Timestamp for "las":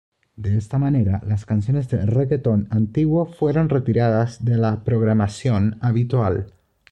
1.27-1.45